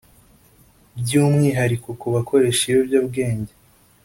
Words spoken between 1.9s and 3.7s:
ku bakoresha ibiyobyabwenge